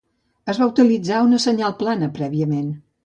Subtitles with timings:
[0.53, 2.73] Es va utilitzar una senyal plana prèviament.